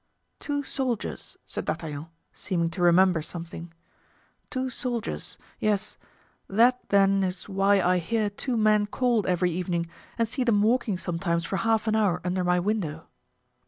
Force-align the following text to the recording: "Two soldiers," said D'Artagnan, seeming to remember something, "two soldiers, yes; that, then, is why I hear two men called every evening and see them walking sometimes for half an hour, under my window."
"Two 0.39 0.63
soldiers," 0.63 1.37
said 1.45 1.65
D'Artagnan, 1.65 2.07
seeming 2.33 2.69
to 2.71 2.81
remember 2.81 3.21
something, 3.21 3.71
"two 4.49 4.67
soldiers, 4.67 5.37
yes; 5.59 5.95
that, 6.47 6.79
then, 6.89 7.23
is 7.23 7.47
why 7.47 7.79
I 7.79 7.99
hear 7.99 8.27
two 8.31 8.57
men 8.57 8.87
called 8.87 9.27
every 9.27 9.51
evening 9.51 9.85
and 10.17 10.27
see 10.27 10.43
them 10.43 10.63
walking 10.63 10.97
sometimes 10.97 11.45
for 11.45 11.57
half 11.57 11.85
an 11.85 11.95
hour, 11.95 12.19
under 12.25 12.43
my 12.43 12.59
window." 12.59 13.09